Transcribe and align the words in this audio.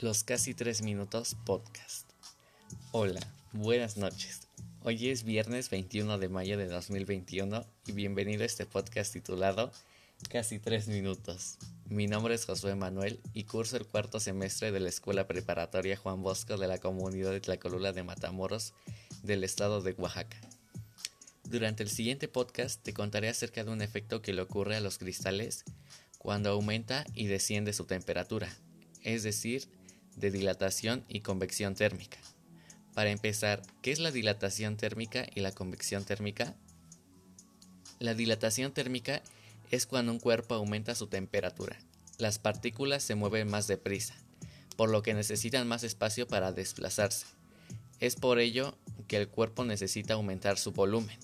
Los 0.00 0.24
casi 0.24 0.52
tres 0.52 0.82
minutos 0.82 1.38
podcast. 1.46 2.06
Hola, 2.92 3.20
buenas 3.52 3.96
noches. 3.96 4.42
Hoy 4.82 5.08
es 5.08 5.24
viernes 5.24 5.70
21 5.70 6.18
de 6.18 6.28
mayo 6.28 6.58
de 6.58 6.66
2021 6.66 7.64
y 7.86 7.92
bienvenido 7.92 8.42
a 8.42 8.46
este 8.46 8.66
podcast 8.66 9.14
titulado 9.14 9.72
Casi 10.28 10.58
tres 10.58 10.86
minutos. 10.86 11.56
Mi 11.88 12.08
nombre 12.08 12.34
es 12.34 12.44
Josué 12.44 12.74
Manuel 12.74 13.20
y 13.32 13.44
curso 13.44 13.78
el 13.78 13.86
cuarto 13.86 14.20
semestre 14.20 14.70
de 14.70 14.80
la 14.80 14.90
Escuela 14.90 15.26
Preparatoria 15.26 15.96
Juan 15.96 16.22
Bosco 16.22 16.58
de 16.58 16.68
la 16.68 16.76
comunidad 16.76 17.30
de 17.30 17.40
Tlacolula 17.40 17.94
de 17.94 18.02
Matamoros 18.02 18.74
del 19.22 19.44
estado 19.44 19.80
de 19.80 19.92
Oaxaca. 19.92 20.36
Durante 21.44 21.82
el 21.82 21.88
siguiente 21.88 22.28
podcast 22.28 22.82
te 22.82 22.92
contaré 22.92 23.30
acerca 23.30 23.64
de 23.64 23.70
un 23.70 23.80
efecto 23.80 24.20
que 24.20 24.34
le 24.34 24.42
ocurre 24.42 24.76
a 24.76 24.80
los 24.80 24.98
cristales 24.98 25.64
cuando 26.18 26.50
aumenta 26.50 27.06
y 27.14 27.28
desciende 27.28 27.72
su 27.72 27.86
temperatura, 27.86 28.54
es 29.02 29.22
decir, 29.22 29.70
de 30.16 30.30
dilatación 30.30 31.04
y 31.08 31.20
convección 31.20 31.74
térmica. 31.74 32.18
Para 32.94 33.10
empezar, 33.10 33.62
¿qué 33.82 33.92
es 33.92 33.98
la 33.98 34.10
dilatación 34.10 34.76
térmica 34.76 35.26
y 35.34 35.40
la 35.40 35.52
convección 35.52 36.04
térmica? 36.04 36.54
La 37.98 38.14
dilatación 38.14 38.72
térmica 38.72 39.22
es 39.70 39.86
cuando 39.86 40.12
un 40.12 40.18
cuerpo 40.18 40.54
aumenta 40.54 40.94
su 40.94 41.06
temperatura. 41.06 41.76
Las 42.18 42.38
partículas 42.38 43.02
se 43.02 43.14
mueven 43.14 43.48
más 43.48 43.66
deprisa, 43.66 44.14
por 44.76 44.88
lo 44.88 45.02
que 45.02 45.14
necesitan 45.14 45.68
más 45.68 45.84
espacio 45.84 46.26
para 46.26 46.52
desplazarse. 46.52 47.26
Es 48.00 48.16
por 48.16 48.38
ello 48.38 48.76
que 49.08 49.16
el 49.18 49.28
cuerpo 49.28 49.64
necesita 49.64 50.14
aumentar 50.14 50.58
su 50.58 50.72
volumen. 50.72 51.18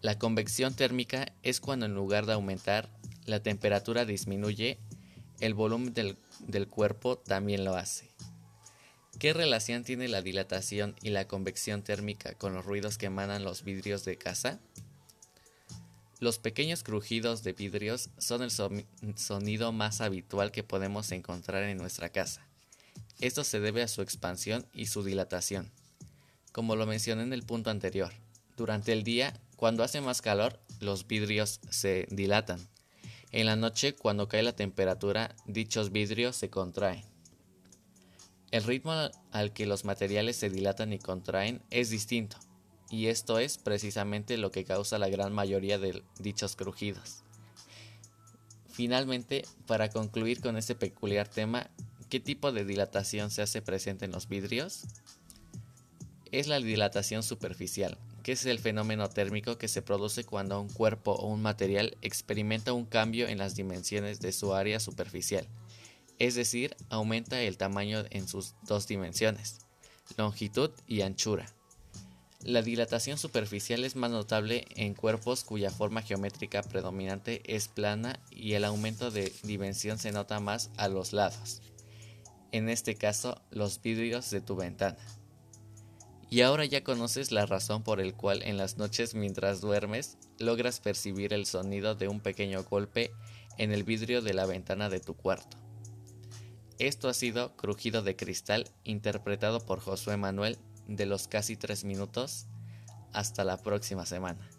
La 0.00 0.18
convección 0.18 0.74
térmica 0.74 1.32
es 1.42 1.60
cuando 1.60 1.86
en 1.86 1.94
lugar 1.94 2.24
de 2.24 2.32
aumentar, 2.32 2.88
la 3.26 3.42
temperatura 3.42 4.06
disminuye, 4.06 4.78
el 5.40 5.54
volumen 5.54 5.94
del 5.94 6.68
cuerpo 6.68 7.18
también 7.18 7.64
lo 7.64 7.74
hace. 7.74 8.10
¿Qué 9.18 9.34
relación 9.34 9.84
tiene 9.84 10.08
la 10.08 10.22
dilatación 10.22 10.96
y 11.02 11.10
la 11.10 11.26
convección 11.26 11.82
térmica 11.82 12.34
con 12.34 12.54
los 12.54 12.64
ruidos 12.64 12.96
que 12.96 13.06
emanan 13.06 13.44
los 13.44 13.64
vidrios 13.64 14.04
de 14.04 14.16
casa? 14.16 14.60
Los 16.20 16.38
pequeños 16.38 16.82
crujidos 16.82 17.42
de 17.42 17.52
vidrios 17.52 18.10
son 18.18 18.42
el 18.42 18.50
sonido 18.50 19.72
más 19.72 20.00
habitual 20.00 20.52
que 20.52 20.62
podemos 20.62 21.12
encontrar 21.12 21.64
en 21.64 21.78
nuestra 21.78 22.10
casa. 22.10 22.46
Esto 23.20 23.44
se 23.44 23.60
debe 23.60 23.82
a 23.82 23.88
su 23.88 24.00
expansión 24.00 24.66
y 24.72 24.86
su 24.86 25.02
dilatación. 25.02 25.70
Como 26.52 26.76
lo 26.76 26.86
mencioné 26.86 27.22
en 27.22 27.32
el 27.32 27.42
punto 27.42 27.70
anterior, 27.70 28.12
durante 28.56 28.92
el 28.92 29.04
día, 29.04 29.38
cuando 29.56 29.84
hace 29.84 30.00
más 30.00 30.22
calor, 30.22 30.58
los 30.80 31.06
vidrios 31.06 31.60
se 31.70 32.06
dilatan 32.10 32.66
en 33.32 33.46
la 33.46 33.56
noche, 33.56 33.94
cuando 33.94 34.26
cae 34.26 34.42
la 34.42 34.56
temperatura, 34.56 35.36
dichos 35.46 35.92
vidrios 35.92 36.36
se 36.36 36.50
contraen. 36.50 37.04
El 38.50 38.64
ritmo 38.64 38.92
al 39.30 39.52
que 39.52 39.66
los 39.66 39.84
materiales 39.84 40.36
se 40.36 40.50
dilatan 40.50 40.92
y 40.92 40.98
contraen 40.98 41.62
es 41.70 41.90
distinto, 41.90 42.36
y 42.90 43.06
esto 43.06 43.38
es 43.38 43.58
precisamente 43.58 44.36
lo 44.36 44.50
que 44.50 44.64
causa 44.64 44.98
la 44.98 45.08
gran 45.08 45.32
mayoría 45.32 45.78
de 45.78 46.02
dichos 46.18 46.56
crujidos. 46.56 47.22
Finalmente, 48.68 49.44
para 49.66 49.90
concluir 49.90 50.40
con 50.40 50.56
este 50.56 50.74
peculiar 50.74 51.28
tema, 51.28 51.70
¿qué 52.08 52.18
tipo 52.18 52.50
de 52.50 52.64
dilatación 52.64 53.30
se 53.30 53.42
hace 53.42 53.62
presente 53.62 54.06
en 54.06 54.10
los 54.10 54.28
vidrios? 54.28 54.86
Es 56.32 56.48
la 56.48 56.58
dilatación 56.58 57.22
superficial, 57.22 57.96
que 58.22 58.32
es 58.32 58.44
el 58.46 58.58
fenómeno 58.58 59.08
térmico 59.08 59.58
que 59.58 59.68
se 59.68 59.82
produce 59.82 60.24
cuando 60.24 60.60
un 60.60 60.68
cuerpo 60.68 61.12
o 61.12 61.28
un 61.28 61.42
material 61.42 61.96
experimenta 62.02 62.72
un 62.72 62.86
cambio 62.86 63.28
en 63.28 63.38
las 63.38 63.54
dimensiones 63.54 64.20
de 64.20 64.32
su 64.32 64.54
área 64.54 64.80
superficial, 64.80 65.46
es 66.18 66.34
decir, 66.34 66.76
aumenta 66.88 67.40
el 67.40 67.56
tamaño 67.56 68.04
en 68.10 68.28
sus 68.28 68.54
dos 68.62 68.86
dimensiones, 68.86 69.58
longitud 70.16 70.70
y 70.86 71.00
anchura. 71.00 71.46
La 72.42 72.62
dilatación 72.62 73.18
superficial 73.18 73.84
es 73.84 73.96
más 73.96 74.10
notable 74.10 74.66
en 74.74 74.94
cuerpos 74.94 75.44
cuya 75.44 75.70
forma 75.70 76.00
geométrica 76.00 76.62
predominante 76.62 77.42
es 77.44 77.68
plana 77.68 78.18
y 78.30 78.54
el 78.54 78.64
aumento 78.64 79.10
de 79.10 79.30
dimensión 79.42 79.98
se 79.98 80.10
nota 80.10 80.40
más 80.40 80.70
a 80.78 80.88
los 80.88 81.12
lados, 81.12 81.60
en 82.52 82.70
este 82.70 82.94
caso 82.94 83.40
los 83.50 83.82
vidrios 83.82 84.30
de 84.30 84.40
tu 84.40 84.56
ventana. 84.56 84.98
Y 86.30 86.42
ahora 86.42 86.64
ya 86.64 86.84
conoces 86.84 87.32
la 87.32 87.44
razón 87.44 87.82
por 87.82 88.00
el 88.00 88.14
cual 88.14 88.42
en 88.44 88.56
las 88.56 88.78
noches 88.78 89.14
mientras 89.14 89.60
duermes 89.60 90.16
logras 90.38 90.78
percibir 90.78 91.32
el 91.32 91.44
sonido 91.44 91.96
de 91.96 92.06
un 92.06 92.20
pequeño 92.20 92.62
golpe 92.62 93.10
en 93.58 93.72
el 93.72 93.82
vidrio 93.82 94.22
de 94.22 94.32
la 94.32 94.46
ventana 94.46 94.88
de 94.88 95.00
tu 95.00 95.14
cuarto. 95.14 95.56
Esto 96.78 97.08
ha 97.08 97.14
sido 97.14 97.56
Crujido 97.56 98.02
de 98.02 98.16
Cristal, 98.16 98.66
interpretado 98.84 99.60
por 99.60 99.80
Josué 99.80 100.16
Manuel 100.16 100.56
de 100.86 101.04
los 101.04 101.28
casi 101.28 101.56
tres 101.56 101.84
minutos. 101.84 102.46
Hasta 103.12 103.44
la 103.44 103.56
próxima 103.58 104.06
semana. 104.06 104.49